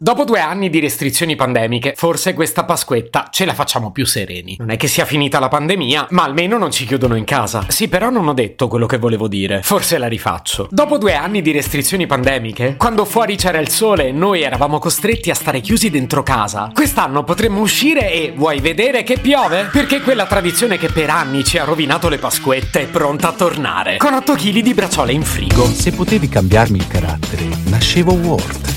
Dopo 0.00 0.22
due 0.22 0.38
anni 0.38 0.70
di 0.70 0.78
restrizioni 0.78 1.34
pandemiche, 1.34 1.94
forse 1.96 2.32
questa 2.32 2.62
Pasquetta 2.62 3.30
ce 3.32 3.44
la 3.44 3.52
facciamo 3.52 3.90
più 3.90 4.06
sereni. 4.06 4.54
Non 4.56 4.70
è 4.70 4.76
che 4.76 4.86
sia 4.86 5.04
finita 5.04 5.40
la 5.40 5.48
pandemia, 5.48 6.06
ma 6.10 6.22
almeno 6.22 6.56
non 6.56 6.70
ci 6.70 6.86
chiudono 6.86 7.16
in 7.16 7.24
casa. 7.24 7.64
Sì, 7.66 7.88
però 7.88 8.08
non 8.08 8.28
ho 8.28 8.32
detto 8.32 8.68
quello 8.68 8.86
che 8.86 8.98
volevo 8.98 9.26
dire. 9.26 9.60
Forse 9.64 9.98
la 9.98 10.06
rifaccio. 10.06 10.68
Dopo 10.70 10.98
due 10.98 11.14
anni 11.14 11.42
di 11.42 11.50
restrizioni 11.50 12.06
pandemiche, 12.06 12.76
quando 12.76 13.04
fuori 13.04 13.34
c'era 13.34 13.58
il 13.58 13.70
sole 13.70 14.06
e 14.06 14.12
noi 14.12 14.42
eravamo 14.42 14.78
costretti 14.78 15.30
a 15.30 15.34
stare 15.34 15.60
chiusi 15.60 15.90
dentro 15.90 16.22
casa, 16.22 16.70
quest'anno 16.72 17.24
potremmo 17.24 17.60
uscire 17.60 18.12
e 18.12 18.32
vuoi 18.32 18.60
vedere 18.60 19.02
che 19.02 19.18
piove? 19.18 19.68
Perché 19.72 20.00
quella 20.00 20.26
tradizione 20.26 20.78
che 20.78 20.92
per 20.92 21.10
anni 21.10 21.42
ci 21.42 21.58
ha 21.58 21.64
rovinato 21.64 22.08
le 22.08 22.18
Pasquette 22.18 22.82
è 22.82 22.86
pronta 22.86 23.30
a 23.30 23.32
tornare. 23.32 23.96
Con 23.96 24.14
8 24.14 24.32
kg 24.34 24.60
di 24.60 24.74
bracciole 24.74 25.10
in 25.10 25.24
frigo. 25.24 25.64
Se 25.66 25.90
potevi 25.90 26.28
cambiarmi 26.28 26.78
il 26.78 26.86
carattere, 26.86 27.48
nascevo 27.64 28.12
Ward. 28.12 28.76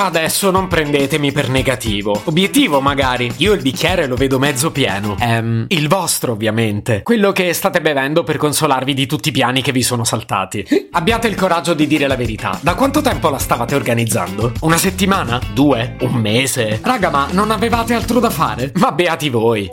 Adesso 0.00 0.52
non 0.52 0.68
prendetemi 0.68 1.32
per 1.32 1.48
negativo. 1.48 2.22
Obiettivo, 2.26 2.80
magari. 2.80 3.32
Io 3.38 3.52
il 3.52 3.60
bicchiere 3.60 4.06
lo 4.06 4.14
vedo 4.14 4.38
mezzo 4.38 4.70
pieno. 4.70 5.16
Ehm, 5.18 5.64
il 5.70 5.88
vostro, 5.88 6.30
ovviamente. 6.30 7.02
Quello 7.02 7.32
che 7.32 7.52
state 7.52 7.80
bevendo 7.80 8.22
per 8.22 8.36
consolarvi 8.36 8.94
di 8.94 9.06
tutti 9.06 9.30
i 9.30 9.32
piani 9.32 9.60
che 9.60 9.72
vi 9.72 9.82
sono 9.82 10.04
saltati. 10.04 10.64
Abbiate 10.92 11.26
il 11.26 11.34
coraggio 11.34 11.74
di 11.74 11.88
dire 11.88 12.06
la 12.06 12.14
verità. 12.14 12.56
Da 12.62 12.76
quanto 12.76 13.00
tempo 13.00 13.28
la 13.28 13.38
stavate 13.38 13.74
organizzando? 13.74 14.52
Una 14.60 14.76
settimana? 14.76 15.40
Due? 15.52 15.96
Un 16.02 16.14
mese? 16.14 16.78
Raga, 16.80 17.10
ma 17.10 17.26
non 17.32 17.50
avevate 17.50 17.94
altro 17.94 18.20
da 18.20 18.30
fare? 18.30 18.70
Ma 18.76 18.92
beati 18.92 19.28
voi. 19.28 19.68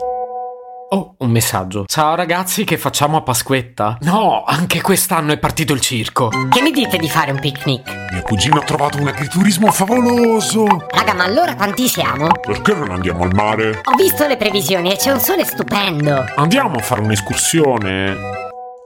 Oh, 0.90 1.16
un 1.18 1.32
messaggio. 1.32 1.86
Ciao 1.88 2.14
ragazzi, 2.14 2.64
che 2.64 2.78
facciamo 2.78 3.18
a 3.18 3.22
Pasquetta? 3.22 3.98
No, 4.02 4.44
anche 4.46 4.82
quest'anno 4.82 5.32
è 5.34 5.40
partito 5.40 5.74
il 5.74 5.82
circo. 5.82 6.30
Che 6.30 6.62
mi 6.62 6.70
dite 6.70 6.98
di 6.98 7.10
fare 7.10 7.32
un 7.32 7.40
picnic? 7.40 8.12
Mio 8.12 8.22
cugino 8.22 8.60
ha 8.60 8.64
trovato 8.64 9.00
un 9.00 9.08
agriturismo 9.08 9.72
favoloso! 9.72 10.66
Raga, 10.92 11.14
ma 11.16 11.24
allora 11.24 11.56
quanti 11.56 11.88
siamo? 11.88 12.28
Perché 12.40 12.76
non 12.76 12.92
andiamo 12.92 13.24
al 13.24 13.34
mare? 13.34 13.82
Ho 13.84 13.96
visto 13.98 14.28
le 14.28 14.38
previsioni 14.38 14.92
e 14.92 14.98
c'è 14.98 15.12
un 15.12 15.20
sole 15.20 15.44
stupendo. 15.44 16.24
Andiamo 16.36 16.78
a 16.78 16.82
fare 16.82 17.02
un'escursione? 17.02 18.45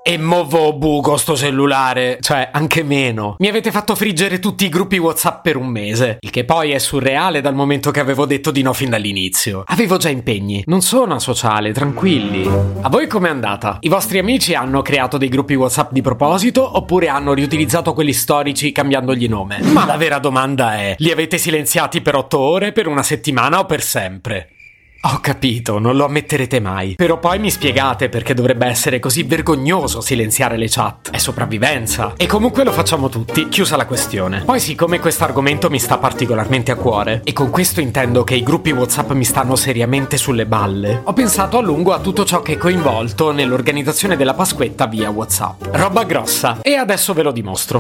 E 0.10 0.18
movo 0.18 0.74
buco 0.74 1.18
sto 1.18 1.36
cellulare, 1.36 2.18
cioè 2.20 2.50
anche 2.52 2.82
meno. 2.82 3.36
Mi 3.38 3.48
avete 3.48 3.70
fatto 3.70 3.94
friggere 3.94 4.40
tutti 4.40 4.66
i 4.66 4.70
gruppi 4.70 4.98
WhatsApp 4.98 5.44
per 5.44 5.56
un 5.56 5.68
mese, 5.68 6.18
il 6.22 6.32
che 6.32 6.46
poi 6.46 6.72
è 6.72 6.80
surreale 6.80 7.42
dal 7.42 7.54
momento 7.54 7.92
che 7.92 8.00
avevo 8.00 8.26
detto 8.26 8.50
di 8.50 8.64
no 8.64 8.74
fin 8.74 8.90
dall'inizio. 8.90 9.62
Avevo 9.68 9.98
già 9.98 10.10
impegni, 10.10 10.64
non 10.66 10.82
sono 10.82 11.14
asociale, 11.14 11.74
tranquilli. 11.74 12.44
A 12.82 12.90
voi 12.90 13.06
com'è 13.06 13.30
andata? 13.30 13.78
I 13.82 13.88
vostri 13.88 14.18
amici 14.18 14.56
hanno 14.56 14.82
creato 14.82 15.20
dei 15.20 15.30
gruppi 15.30 15.54
WhatsApp 15.54 15.92
di 15.92 16.02
proposito 16.02 16.76
oppure 16.76 17.08
hanno 17.08 17.34
riutilizzato 17.34 17.94
quelli 17.94 18.14
storici 18.14 18.72
cambiandogli 18.72 19.28
nome? 19.28 19.60
Ma 19.62 19.86
la 19.86 19.98
vera 19.98 20.18
domanda 20.18 20.76
è, 20.76 20.96
li 20.98 21.12
avete 21.12 21.38
silenziati 21.38 22.02
per 22.02 22.16
otto 22.16 22.40
ore, 22.40 22.72
per 22.72 22.88
una 22.88 23.04
settimana 23.04 23.60
o 23.60 23.66
per 23.68 23.84
sempre? 23.84 24.54
Ho 25.04 25.20
capito, 25.22 25.80
non 25.80 25.96
lo 25.96 26.04
ammetterete 26.04 26.60
mai. 26.60 26.96
Però 26.96 27.20
poi 27.20 27.40
mi 27.40 27.50
spiegate 27.50 28.10
perché 28.10 28.34
dovrebbe 28.34 28.66
essere 28.66 29.00
così 29.00 29.24
vergognoso 29.24 30.02
silenziare 30.02 30.58
le 30.58 30.68
chat. 30.68 31.12
È 31.12 31.18
sopravvivenza. 31.18 32.16
E 32.18 32.26
comunque 32.26 32.66
lo 32.66 32.74
facciamo 32.74 33.08
tutti, 33.08 33.48
chiusa 33.48 33.78
la 33.78 33.86
questione. 33.86 34.44
Poi 34.44 34.60
siccome 34.60 35.00
questo 35.00 35.24
argomento 35.24 35.70
mi 35.70 35.80
sta 35.80 36.00
particolarmente 36.00 36.72
a 36.72 36.76
cuore, 36.76 37.22
e 37.24 37.32
con 37.32 37.50
questo 37.50 37.80
intendo 37.80 38.26
che 38.26 38.36
i 38.36 38.44
gruppi 38.44 38.72
WhatsApp 38.72 39.12
mi 39.12 39.24
stanno 39.24 39.56
seriamente 39.56 40.18
sulle 40.18 40.46
balle, 40.46 41.00
ho 41.06 41.14
pensato 41.14 41.58
a 41.58 41.62
lungo 41.62 41.94
a 41.94 42.00
tutto 42.00 42.26
ciò 42.26 42.42
che 42.42 42.54
è 42.54 42.58
coinvolto 42.58 43.32
nell'organizzazione 43.32 44.18
della 44.18 44.34
Pasquetta 44.34 44.86
via 44.86 45.10
WhatsApp. 45.10 45.64
Roba 45.72 46.04
grossa. 46.04 46.60
E 46.62 46.74
adesso 46.74 47.14
ve 47.14 47.24
lo 47.24 47.32
dimostro. 47.32 47.80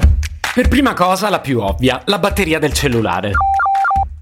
Per 0.54 0.70
prima 0.70 0.94
cosa, 0.94 1.30
la 1.30 1.42
più 1.42 1.60
ovvia, 1.60 2.02
la 2.06 2.18
batteria 2.18 2.60
del 2.60 2.72
cellulare. 2.72 3.34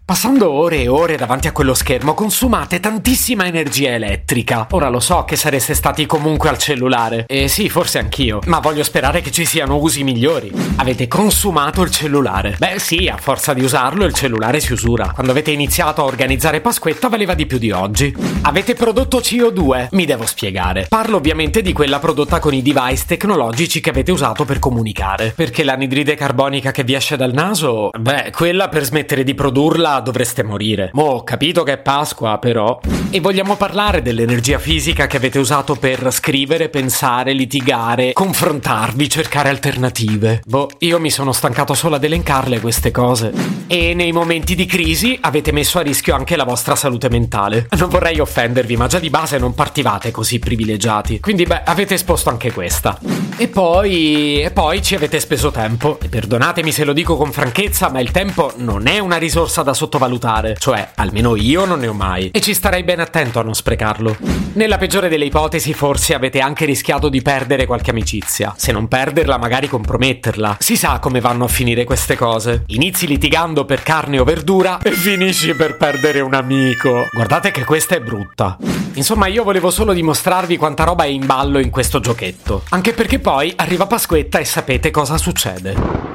Passando 0.08 0.50
ore 0.50 0.84
e 0.84 0.88
ore 0.88 1.18
davanti 1.18 1.50
a 1.50 1.52
quello 1.52 1.74
schermo 1.74 2.14
consumate 2.14 2.80
tantissima 2.80 3.46
energia 3.46 3.90
elettrica. 3.90 4.66
Ora 4.72 4.88
lo 4.88 5.02
so 5.02 5.26
che 5.26 5.36
sareste 5.36 5.74
stati 5.74 6.06
comunque 6.06 6.48
al 6.48 6.58
cellulare. 6.58 7.26
E 7.28 7.50
sì, 7.50 7.68
forse 7.68 8.00
anch'io. 8.00 8.40
Ma 8.46 8.60
voglio 8.60 8.86
sperare 8.86 9.20
che 9.20 9.32
ci 9.32 9.44
siano 9.44 9.76
usi 9.76 10.06
migliori. 10.06 10.50
Avete 10.78 11.10
consumato 11.10 11.82
il 11.82 11.92
cellulare. 11.92 12.56
Beh 12.58 12.80
sì, 12.80 13.10
a 13.10 13.18
forza 13.18 13.54
di 13.54 13.62
usarlo 13.62 14.06
il 14.06 14.14
cellulare 14.14 14.62
si 14.62 14.72
usura. 14.72 15.12
Quando 15.12 15.34
avete 15.34 15.52
iniziato 15.52 16.00
a 16.00 16.06
organizzare 16.06 16.62
Pasquetta 16.62 17.10
valeva 17.10 17.34
di 17.34 17.46
più 17.46 17.58
di 17.58 17.72
oggi. 17.72 18.16
Avete 18.44 18.76
prodotto 18.76 19.18
CO2? 19.18 19.90
Mi 19.92 20.06
devo 20.06 20.26
spiegare. 20.26 20.86
Parlo 20.88 21.18
ovviamente 21.18 21.62
di 21.62 21.74
quella 21.74 22.00
prodotta 22.00 22.40
con 22.40 22.54
i 22.54 22.62
device 22.62 23.04
tecnologici 23.08 23.82
che 23.82 23.90
avete 23.90 24.14
usato 24.14 24.46
per 24.46 24.60
comunicare. 24.60 25.34
Perché 25.36 25.66
l'anidride 25.66 26.16
carbonica 26.16 26.72
che 26.72 26.86
vi 26.86 26.94
esce 26.94 27.18
dal 27.18 27.34
naso? 27.34 27.90
Beh, 28.00 28.32
quella 28.32 28.70
per 28.70 28.86
smettere 28.86 29.26
di 29.26 29.36
produrla 29.36 29.96
dovreste 30.00 30.44
morire. 30.44 30.90
Mo, 30.94 31.04
ho 31.04 31.24
capito 31.24 31.64
che 31.64 31.74
è 31.74 31.78
Pasqua, 31.78 32.38
però. 32.38 32.80
E 33.10 33.20
vogliamo 33.20 33.56
parlare 33.56 34.02
dell'energia 34.02 34.60
fisica 34.60 35.08
che 35.08 35.18
avete 35.18 35.40
usato 35.40 35.76
per 35.76 36.12
scrivere, 36.12 36.70
pensare, 36.70 37.34
litigare, 37.34 38.14
confrontarvi, 38.14 39.10
cercare 39.10 39.50
alternative. 39.50 40.42
Boh, 40.46 40.70
io 40.80 41.00
mi 41.00 41.10
sono 41.10 41.32
stancato 41.32 41.74
solo 41.74 41.96
ad 41.96 42.04
elencarle 42.04 42.60
queste 42.60 42.92
cose. 42.92 43.32
E 43.68 43.94
nei 43.94 44.12
momenti 44.12 44.56
di 44.56 44.66
crisi 44.66 45.18
avete 45.22 45.52
messo 45.52 45.80
a 45.80 45.82
rischio 45.82 46.16
anche 46.16 46.36
la 46.36 46.44
vostra 46.44 46.76
salute 46.76 47.10
mentale. 47.10 47.68
Non 47.78 47.90
vorrei 47.90 48.20
offendervi, 48.20 48.76
ma 48.76 48.88
già 48.88 49.00
di 49.00 49.10
base 49.10 49.38
non 49.38 49.54
partivate 49.54 50.12
così 50.12 50.40
privilegiati. 50.40 51.20
Quindi, 51.20 51.44
beh, 51.44 51.64
avete 51.64 51.94
esposto 51.94 52.30
anche 52.30 52.52
questa. 52.52 53.00
E 53.38 53.48
poi. 53.48 54.42
e 54.42 54.52
poi 54.52 54.82
ci 54.82 54.96
avete 54.96 55.20
speso 55.20 55.52
tempo. 55.52 56.00
E 56.02 56.10
perdonatemi 56.10 56.72
se 56.72 56.84
lo 56.84 56.94
dico 56.94 57.16
con 57.16 57.32
franchezza, 57.32 57.90
ma 57.90 58.00
il 58.00 58.12
tempo 58.12 58.54
non 58.58 58.88
è 58.88 59.00
una 59.00 59.18
risorsa 59.18 59.64
da 59.64 59.74
sottovalutare. 59.88 60.56
Cioè, 60.60 60.92
almeno 60.96 61.36
io 61.36 61.66
non 61.66 61.80
ne 61.80 61.88
ho 61.88 61.94
mai. 61.94 62.30
E 62.32 62.42
ci 62.42 62.54
starei 62.54 62.84
ben 62.84 63.00
attento 63.00 63.40
a 63.40 63.44
non 63.44 63.56
sprecarlo. 63.56 64.18
Nella 64.54 64.78
peggiore 64.78 65.10
delle 65.10 65.26
ipotesi, 65.26 65.74
forse 65.74 66.14
avete 66.14 66.40
anche 66.40 66.66
rischiato 66.66 67.10
di 67.10 67.22
perdere 67.22 67.66
qualche 67.66 67.92
amicizia. 67.92 68.54
Se 68.58 68.72
non 68.72 68.88
perderla, 68.88 69.38
magari 69.38 69.68
comprometterla. 69.68 70.58
Si 70.60 70.76
sa 70.76 71.00
come 71.00 71.22
vanno 71.22 71.46
a 71.46 71.48
finire 71.48 71.86
queste 71.86 72.16
cose. 72.16 72.64
Inizi 72.68 73.08
litigando 73.08 73.66
per 73.66 73.82
carne 73.84 74.20
o 74.20 74.24
verdura 74.24 74.80
e 74.82 74.92
finisci 74.92 75.54
per 75.54 75.78
perdere 75.78 76.20
un 76.20 76.34
amico. 76.34 77.08
Guardate 77.12 77.52
che 77.52 77.64
questa 77.64 77.96
è 77.96 78.02
brutta. 78.02 78.58
Insomma, 78.94 79.28
io 79.28 79.44
volevo 79.44 79.70
solo 79.70 79.94
dimostrarvi 79.94 80.58
quanta 80.58 80.84
roba 80.84 81.04
è 81.04 81.08
in 81.08 81.26
ballo 81.26 81.60
in 81.60 81.70
questo 81.70 82.00
giochetto. 82.00 82.64
Anche 82.70 82.94
perché 82.94 83.20
poi 83.20 83.54
arriva 83.56 83.86
Pasquetta 83.86 84.40
e 84.40 84.46
sapete 84.46 84.92
cosa 84.92 85.18
succede. 85.18 86.07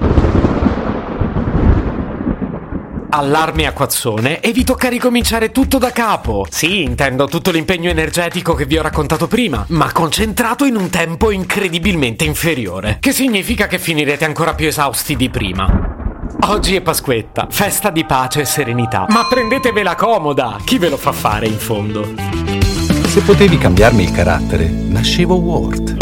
Allarme 3.15 3.67
acquazzone 3.67 4.41
e 4.41 4.53
vi 4.53 4.65
tocca 4.65 4.89
ricominciare 4.89 5.53
tutto 5.53 5.77
da 5.77 5.91
capo. 5.93 6.47
Sì, 6.49 6.83
intendo 6.83 7.27
tutto 7.27 7.51
l'impegno 7.51 7.91
energetico 7.91 8.55
che 8.55 8.65
vi 8.65 8.79
ho 8.79 8.83
raccontato 8.83 9.27
prima, 9.29 9.65
ma 9.69 9.93
concentrato 9.93 10.65
in 10.65 10.77
un 10.77 10.89
tempo 10.89 11.31
incredibilmente 11.31 12.25
inferiore. 12.25 12.97
Che 13.01 13.13
significa 13.13 13.67
che 13.67 13.79
finirete 13.79 14.25
ancora 14.25 14.55
più 14.55 14.67
esausti 14.67 15.15
di 15.15 15.29
prima. 15.29 15.91
Oggi 16.49 16.75
è 16.75 16.81
Pasquetta, 16.81 17.47
festa 17.51 17.91
di 17.91 18.05
pace 18.05 18.41
e 18.41 18.45
serenità. 18.47 19.07
Ma 19.11 19.27
prendetevela 19.27 19.95
comoda, 19.95 20.57
chi 20.65 20.79
ve 20.79 20.89
lo 20.89 20.97
fa 20.97 21.13
fare 21.13 21.47
in 21.47 21.59
fondo? 21.59 22.15
Se 23.07 23.21
potevi 23.21 23.59
cambiarmi 23.59 24.05
il 24.05 24.13
carattere, 24.13 24.67
nascevo 24.67 25.35
Ward. 25.35 26.02